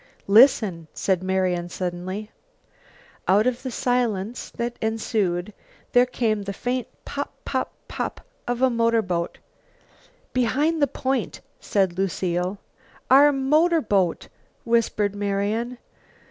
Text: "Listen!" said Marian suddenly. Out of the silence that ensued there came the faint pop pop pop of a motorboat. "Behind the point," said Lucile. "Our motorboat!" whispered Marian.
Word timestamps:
"Listen!" 0.25 0.87
said 0.95 1.21
Marian 1.21 1.69
suddenly. 1.69 2.31
Out 3.27 3.45
of 3.45 3.61
the 3.61 3.69
silence 3.69 4.49
that 4.49 4.75
ensued 4.81 5.53
there 5.91 6.07
came 6.07 6.41
the 6.41 6.53
faint 6.53 6.87
pop 7.05 7.31
pop 7.45 7.71
pop 7.87 8.21
of 8.47 8.63
a 8.63 8.71
motorboat. 8.71 9.37
"Behind 10.33 10.81
the 10.81 10.87
point," 10.87 11.41
said 11.59 11.99
Lucile. 11.99 12.57
"Our 13.11 13.31
motorboat!" 13.31 14.27
whispered 14.63 15.13
Marian. 15.15 15.77